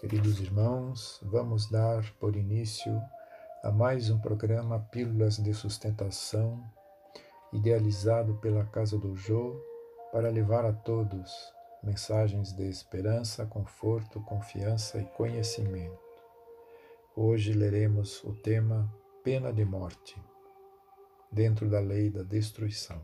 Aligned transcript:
Queridos 0.00 0.38
irmãos, 0.38 1.18
vamos 1.24 1.68
dar 1.68 2.08
por 2.20 2.36
início 2.36 3.02
a 3.64 3.72
mais 3.72 4.10
um 4.10 4.20
programa 4.20 4.78
Pílulas 4.92 5.38
de 5.38 5.52
Sustentação, 5.52 6.62
idealizado 7.52 8.36
pela 8.36 8.64
Casa 8.64 8.96
do 8.96 9.16
Jô 9.16 9.60
para 10.12 10.30
levar 10.30 10.64
a 10.64 10.72
todos 10.72 11.52
mensagens 11.82 12.52
de 12.52 12.68
esperança, 12.68 13.44
conforto, 13.44 14.20
confiança 14.20 15.00
e 15.00 15.04
conhecimento. 15.04 15.98
Hoje 17.16 17.52
leremos 17.52 18.22
o 18.22 18.32
tema 18.34 18.88
Pena 19.24 19.52
de 19.52 19.64
Morte, 19.64 20.16
dentro 21.32 21.68
da 21.68 21.80
lei 21.80 22.08
da 22.08 22.22
destruição. 22.22 23.02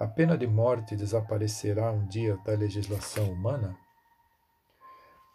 A 0.00 0.06
pena 0.06 0.38
de 0.38 0.46
morte 0.46 0.96
desaparecerá 0.96 1.92
um 1.92 2.06
dia 2.06 2.38
da 2.38 2.52
legislação 2.52 3.30
humana? 3.30 3.76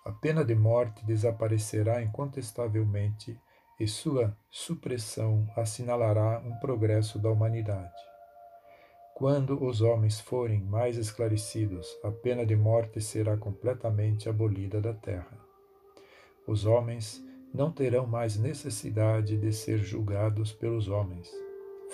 A 0.06 0.12
pena 0.12 0.44
de 0.44 0.54
morte 0.54 1.06
desaparecerá 1.06 2.02
incontestavelmente 2.02 3.40
e 3.80 3.88
sua 3.88 4.38
supressão 4.52 5.48
assinalará 5.56 6.40
um 6.46 6.56
progresso 6.60 7.18
da 7.18 7.30
humanidade. 7.30 7.94
Quando 9.16 9.64
os 9.64 9.82
homens 9.82 10.20
forem 10.20 10.60
mais 10.62 10.98
esclarecidos, 10.98 11.88
a 12.04 12.12
pena 12.12 12.46
de 12.46 12.56
morte 12.56 13.00
será 13.00 13.38
completamente 13.38 14.28
abolida 14.28 14.82
da 14.82 14.94
terra. 14.94 15.38
Os 16.46 16.66
homens 16.66 17.24
não 17.54 17.72
terão 17.72 18.06
mais 18.06 18.38
necessidade 18.38 19.38
de 19.38 19.54
ser 19.54 19.78
julgados 19.78 20.52
pelos 20.52 20.90
homens. 20.90 21.32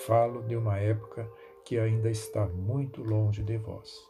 Falo 0.08 0.42
de 0.48 0.56
uma 0.56 0.80
época 0.80 1.30
que 1.64 1.78
ainda 1.78 2.10
está 2.10 2.48
muito 2.48 3.04
longe 3.04 3.44
de 3.44 3.58
vós. 3.58 4.09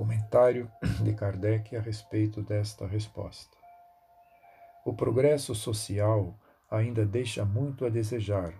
Comentário 0.00 0.72
de 1.04 1.12
Kardec 1.12 1.76
a 1.76 1.80
respeito 1.82 2.40
desta 2.40 2.86
resposta. 2.86 3.54
O 4.82 4.94
progresso 4.94 5.54
social 5.54 6.34
ainda 6.70 7.04
deixa 7.04 7.44
muito 7.44 7.84
a 7.84 7.90
desejar, 7.90 8.54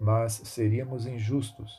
mas 0.00 0.32
seríamos 0.32 1.06
injustos 1.06 1.72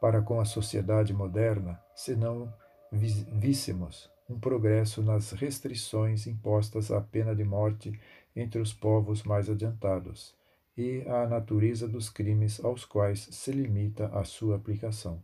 para 0.00 0.22
com 0.22 0.38
a 0.38 0.44
sociedade 0.44 1.12
moderna 1.12 1.82
se 1.96 2.14
não 2.14 2.54
víssemos 2.92 4.08
um 4.30 4.38
progresso 4.38 5.02
nas 5.02 5.32
restrições 5.32 6.28
impostas 6.28 6.92
à 6.92 7.00
pena 7.00 7.34
de 7.34 7.42
morte 7.42 8.00
entre 8.36 8.60
os 8.60 8.72
povos 8.72 9.24
mais 9.24 9.50
adiantados 9.50 10.32
e 10.76 11.02
à 11.08 11.26
natureza 11.26 11.88
dos 11.88 12.08
crimes 12.08 12.64
aos 12.64 12.84
quais 12.84 13.26
se 13.32 13.50
limita 13.50 14.06
a 14.16 14.22
sua 14.22 14.54
aplicação. 14.54 15.20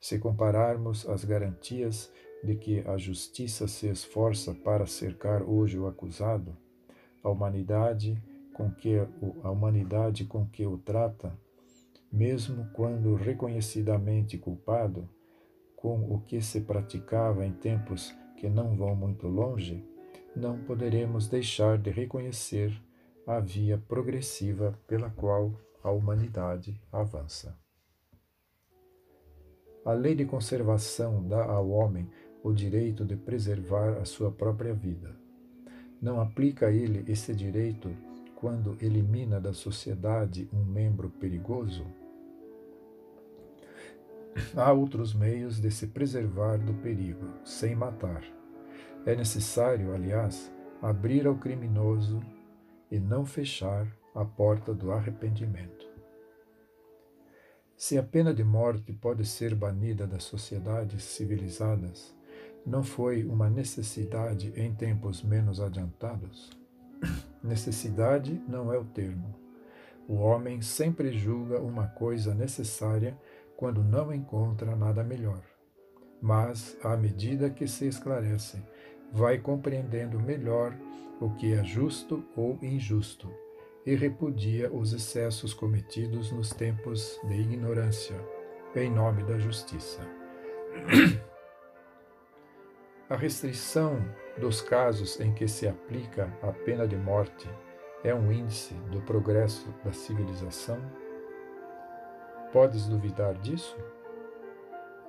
Se 0.00 0.18
compararmos 0.18 1.08
as 1.08 1.24
garantias 1.24 2.12
de 2.42 2.54
que 2.54 2.80
a 2.86 2.96
justiça 2.96 3.66
se 3.66 3.88
esforça 3.88 4.54
para 4.54 4.86
cercar 4.86 5.42
hoje 5.42 5.78
o 5.78 5.86
acusado, 5.86 6.56
a 7.22 7.28
humanidade 7.28 8.22
com 8.54 8.70
que 8.70 8.96
a 9.42 9.50
humanidade 9.50 10.24
com 10.24 10.46
que 10.46 10.66
o 10.66 10.78
trata, 10.78 11.32
mesmo 12.12 12.68
quando 12.72 13.14
reconhecidamente 13.14 14.38
culpado, 14.38 15.08
com 15.76 16.12
o 16.12 16.20
que 16.20 16.40
se 16.40 16.60
praticava 16.62 17.46
em 17.46 17.52
tempos 17.52 18.14
que 18.36 18.48
não 18.48 18.76
vão 18.76 18.96
muito 18.96 19.28
longe, 19.28 19.84
não 20.34 20.58
poderemos 20.58 21.28
deixar 21.28 21.78
de 21.78 21.90
reconhecer 21.90 22.72
a 23.26 23.40
via 23.40 23.78
progressiva 23.78 24.78
pela 24.86 25.10
qual 25.10 25.52
a 25.82 25.90
humanidade 25.90 26.80
avança. 26.90 27.56
A 29.88 29.94
lei 29.94 30.14
de 30.14 30.26
conservação 30.26 31.26
dá 31.26 31.42
ao 31.46 31.70
homem 31.70 32.10
o 32.42 32.52
direito 32.52 33.06
de 33.06 33.16
preservar 33.16 33.96
a 33.96 34.04
sua 34.04 34.30
própria 34.30 34.74
vida. 34.74 35.16
Não 35.98 36.20
aplica 36.20 36.66
a 36.66 36.70
ele 36.70 37.10
esse 37.10 37.34
direito 37.34 37.90
quando 38.36 38.76
elimina 38.82 39.40
da 39.40 39.54
sociedade 39.54 40.46
um 40.52 40.62
membro 40.62 41.08
perigoso? 41.08 41.86
Há 44.54 44.70
outros 44.74 45.14
meios 45.14 45.58
de 45.58 45.70
se 45.70 45.86
preservar 45.86 46.58
do 46.58 46.74
perigo, 46.74 47.26
sem 47.42 47.74
matar. 47.74 48.22
É 49.06 49.16
necessário, 49.16 49.94
aliás, 49.94 50.52
abrir 50.82 51.26
ao 51.26 51.36
criminoso 51.36 52.20
e 52.90 53.00
não 53.00 53.24
fechar 53.24 53.86
a 54.14 54.22
porta 54.22 54.74
do 54.74 54.92
arrependimento. 54.92 55.87
Se 57.78 57.96
a 57.96 58.02
pena 58.02 58.34
de 58.34 58.42
morte 58.42 58.92
pode 58.92 59.24
ser 59.24 59.54
banida 59.54 60.04
das 60.04 60.24
sociedades 60.24 61.04
civilizadas, 61.04 62.12
não 62.66 62.82
foi 62.82 63.22
uma 63.22 63.48
necessidade 63.48 64.52
em 64.56 64.74
tempos 64.74 65.22
menos 65.22 65.60
adiantados? 65.60 66.50
necessidade 67.40 68.42
não 68.48 68.72
é 68.72 68.76
o 68.76 68.84
termo. 68.84 69.32
O 70.08 70.14
homem 70.16 70.60
sempre 70.60 71.16
julga 71.16 71.60
uma 71.60 71.86
coisa 71.86 72.34
necessária 72.34 73.16
quando 73.56 73.84
não 73.84 74.12
encontra 74.12 74.74
nada 74.74 75.04
melhor. 75.04 75.40
Mas, 76.20 76.76
à 76.82 76.96
medida 76.96 77.48
que 77.48 77.68
se 77.68 77.86
esclarece, 77.86 78.60
vai 79.12 79.38
compreendendo 79.38 80.18
melhor 80.18 80.76
o 81.20 81.30
que 81.30 81.52
é 81.52 81.62
justo 81.62 82.24
ou 82.34 82.58
injusto 82.60 83.32
e 83.88 83.94
repudia 83.94 84.70
os 84.70 84.92
excessos 84.92 85.54
cometidos 85.54 86.30
nos 86.30 86.50
tempos 86.50 87.18
de 87.24 87.40
ignorância, 87.40 88.14
em 88.76 88.90
nome 88.90 89.22
da 89.22 89.38
justiça. 89.38 90.02
A 93.08 93.16
restrição 93.16 94.04
dos 94.36 94.60
casos 94.60 95.18
em 95.18 95.32
que 95.32 95.48
se 95.48 95.66
aplica 95.66 96.30
a 96.42 96.52
pena 96.52 96.86
de 96.86 96.96
morte 96.96 97.48
é 98.04 98.14
um 98.14 98.30
índice 98.30 98.74
do 98.92 99.00
progresso 99.00 99.74
da 99.82 99.90
civilização? 99.90 100.78
Podes 102.52 102.86
duvidar 102.88 103.36
disso? 103.36 103.74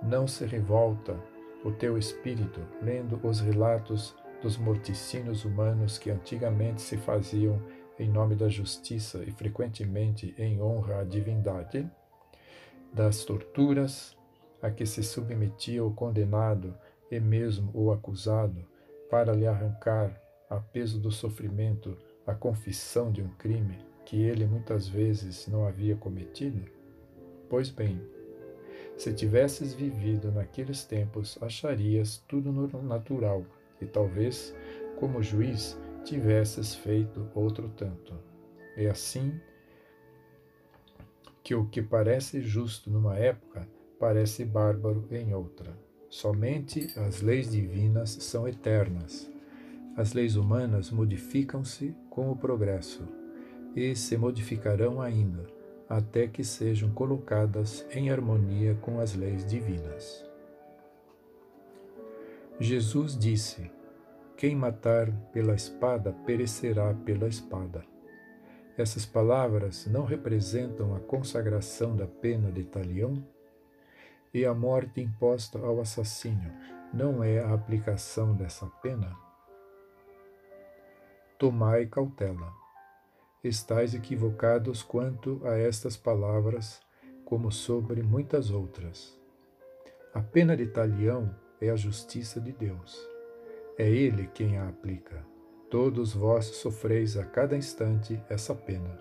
Não 0.01 0.25
se 0.25 0.45
revolta 0.45 1.21
o 1.65 1.71
teu 1.73 1.97
espírito 1.97 2.61
lendo 2.81 3.19
os 3.27 3.41
relatos 3.41 4.15
dos 4.41 4.57
morticínios 4.57 5.43
humanos 5.43 5.97
que 5.97 6.09
antigamente 6.09 6.81
se 6.81 6.95
faziam 6.95 7.61
em 7.99 8.09
nome 8.09 8.33
da 8.33 8.47
justiça 8.47 9.23
e 9.27 9.31
frequentemente 9.31 10.33
em 10.37 10.61
honra 10.61 11.01
à 11.01 11.03
divindade, 11.03 11.89
das 12.93 13.25
torturas 13.25 14.17
a 14.61 14.71
que 14.71 14.85
se 14.85 15.03
submetia 15.03 15.83
o 15.83 15.93
condenado 15.93 16.73
e 17.11 17.19
mesmo 17.19 17.71
o 17.73 17.91
acusado 17.91 18.65
para 19.09 19.33
lhe 19.33 19.45
arrancar, 19.45 20.19
a 20.49 20.57
peso 20.57 20.99
do 20.99 21.11
sofrimento, 21.11 21.95
a 22.25 22.33
confissão 22.33 23.11
de 23.11 23.21
um 23.21 23.29
crime 23.35 23.77
que 24.05 24.21
ele 24.23 24.45
muitas 24.45 24.87
vezes 24.87 25.47
não 25.47 25.67
havia 25.67 25.95
cometido? 25.95 26.65
Pois 27.47 27.69
bem, 27.69 28.01
se 28.97 29.13
tivesses 29.13 29.73
vivido 29.73 30.31
naqueles 30.31 30.83
tempos, 30.83 31.37
acharias 31.41 32.23
tudo 32.27 32.51
natural 32.81 33.45
e 33.79 33.85
talvez, 33.85 34.53
como 34.99 35.21
juiz, 35.21 35.79
tivesses 36.09 36.73
feito 36.73 37.29
outro 37.35 37.69
tanto. 37.69 38.15
É 38.75 38.89
assim 38.89 39.39
que 41.43 41.53
o 41.53 41.67
que 41.67 41.83
parece 41.83 42.41
justo 42.41 42.89
numa 42.89 43.15
época 43.15 43.69
parece 43.99 44.43
bárbaro 44.43 45.07
em 45.11 45.35
outra. 45.35 45.77
Somente 46.09 46.87
as 46.99 47.21
leis 47.21 47.51
divinas 47.51 48.09
são 48.09 48.47
eternas. 48.47 49.31
As 49.95 50.13
leis 50.13 50.35
humanas 50.35 50.89
modificam-se 50.89 51.95
com 52.09 52.31
o 52.31 52.35
progresso 52.35 53.07
e 53.75 53.95
se 53.95 54.17
modificarão 54.17 54.99
ainda 54.99 55.45
até 55.87 56.27
que 56.27 56.43
sejam 56.43 56.89
colocadas 56.89 57.85
em 57.91 58.09
harmonia 58.09 58.73
com 58.81 58.99
as 58.99 59.13
leis 59.13 59.45
divinas. 59.45 60.25
Jesus 62.59 63.15
disse: 63.15 63.69
quem 64.39 64.55
matar 64.55 65.11
pela 65.33 65.53
espada 65.53 66.13
perecerá 66.25 66.93
pela 66.93 67.27
espada. 67.27 67.83
Essas 68.77 69.05
palavras 69.05 69.85
não 69.85 70.05
representam 70.05 70.95
a 70.95 70.99
consagração 71.01 71.93
da 71.93 72.07
pena 72.07 72.49
de 72.49 72.63
talião? 72.63 73.21
E 74.33 74.45
a 74.45 74.53
morte 74.53 75.01
imposta 75.01 75.59
ao 75.59 75.81
assassínio 75.81 76.53
não 76.93 77.21
é 77.21 77.39
a 77.39 77.53
aplicação 77.53 78.33
dessa 78.33 78.65
pena? 78.81 79.13
Tomai 81.37 81.87
cautela. 81.87 82.53
Estais 83.43 83.93
equivocados 83.93 84.81
quanto 84.81 85.41
a 85.45 85.57
estas 85.57 85.97
palavras, 85.97 86.79
como 87.25 87.51
sobre 87.51 88.01
muitas 88.01 88.51
outras. 88.51 89.19
A 90.13 90.21
pena 90.21 90.55
de 90.55 90.67
talião 90.67 91.35
é 91.59 91.69
a 91.69 91.75
justiça 91.75 92.39
de 92.39 92.53
Deus 92.53 93.18
é 93.79 93.89
Ele 93.89 94.27
quem 94.33 94.57
a 94.57 94.67
aplica. 94.67 95.25
Todos 95.71 96.13
vós 96.13 96.45
sofreis 96.45 97.15
a 97.15 97.23
cada 97.23 97.55
instante 97.55 98.21
essa 98.29 98.53
pena, 98.53 98.99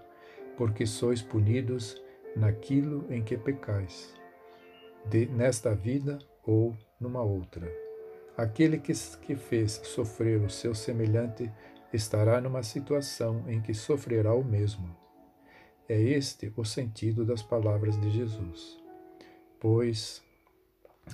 porque 0.57 0.87
sois 0.87 1.21
punidos 1.21 2.01
naquilo 2.37 3.05
em 3.11 3.23
que 3.23 3.37
pecais, 3.37 4.15
de, 5.05 5.27
nesta 5.27 5.75
vida 5.75 6.19
ou 6.47 6.77
numa 7.01 7.23
outra. 7.23 7.69
Aquele 8.37 8.79
que, 8.79 8.93
que 9.23 9.35
fez 9.35 9.81
sofrer 9.83 10.41
o 10.43 10.49
seu 10.49 10.73
semelhante 10.75 11.51
estará 11.93 12.41
numa 12.41 12.63
situação 12.63 13.43
em 13.49 13.61
que 13.61 13.75
sofrerá 13.75 14.33
o 14.33 14.45
mesmo. 14.45 14.97
É 15.89 16.01
este 16.01 16.53
o 16.57 16.65
sentido 16.65 17.25
das 17.25 17.43
palavras 17.43 18.01
de 18.01 18.11
Jesus. 18.11 18.79
Pois 19.59 20.23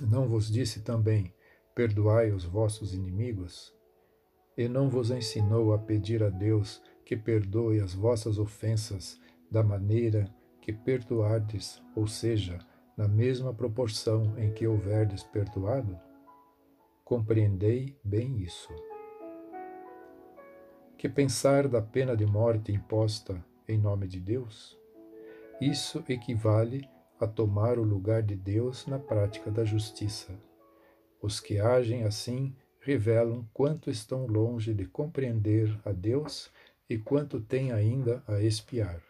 não 0.01 0.27
vos 0.27 0.51
disse 0.51 0.81
também: 0.81 1.33
perdoai 1.75 2.31
os 2.31 2.45
vossos 2.45 2.93
inimigos? 2.93 3.75
E 4.57 4.69
não 4.69 4.89
vos 4.89 5.11
ensinou 5.11 5.73
a 5.73 5.77
pedir 5.77 6.23
a 6.23 6.29
Deus 6.29 6.81
que 7.03 7.17
perdoe 7.17 7.81
as 7.81 7.93
vossas 7.93 8.39
ofensas 8.39 9.19
da 9.51 9.61
maneira 9.61 10.33
que 10.61 10.71
perdoardes, 10.71 11.83
ou 11.93 12.07
seja, 12.07 12.57
na 12.97 13.09
mesma 13.09 13.53
proporção 13.53 14.33
em 14.39 14.53
que 14.53 14.65
houverdes 14.65 15.21
perdoado? 15.21 15.99
Compreendei 17.03 17.99
bem 18.03 18.41
isso. 18.41 18.73
Que 20.97 21.09
pensar 21.09 21.67
da 21.67 21.81
pena 21.81 22.15
de 22.15 22.25
morte 22.25 22.71
imposta 22.71 23.43
em 23.67 23.77
nome 23.77 24.07
de 24.07 24.19
Deus? 24.19 24.79
Isso 25.59 26.03
equivale 26.07 26.89
a 27.19 27.27
tomar 27.27 27.77
o 27.77 27.83
lugar 27.83 28.23
de 28.23 28.35
Deus 28.35 28.87
na 28.87 28.97
prática 28.97 29.51
da 29.51 29.65
justiça. 29.65 30.33
Os 31.21 31.39
que 31.39 31.59
agem 31.59 32.03
assim 32.03 32.55
revelam 32.79 33.47
quanto 33.53 33.89
estão 33.89 34.27
longe 34.27 34.73
de 34.73 34.85
compreender 34.85 35.75
a 35.83 35.91
Deus 35.91 36.51
e 36.89 36.97
quanto 36.97 37.41
têm 37.41 37.71
ainda 37.71 38.23
a 38.27 38.41
expiar. 38.41 39.01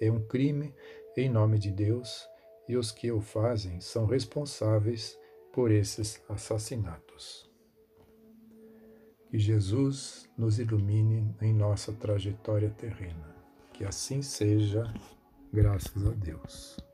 É 0.00 0.10
um 0.10 0.24
crime 0.26 0.72
em 1.16 1.28
nome 1.28 1.58
de 1.58 1.70
Deus 1.70 2.28
e 2.68 2.76
os 2.76 2.92
que 2.92 3.10
o 3.10 3.20
fazem 3.20 3.80
são 3.80 4.06
responsáveis 4.06 5.18
por 5.52 5.72
esses 5.72 6.22
assassinatos. 6.28 7.50
Que 9.28 9.38
Jesus 9.38 10.28
nos 10.38 10.58
ilumine 10.58 11.34
em 11.40 11.52
nossa 11.52 11.92
trajetória 11.92 12.70
terrena. 12.70 13.34
Que 13.72 13.84
assim 13.84 14.22
seja, 14.22 14.92
graças 15.52 16.06
a 16.06 16.10
Deus. 16.10 16.89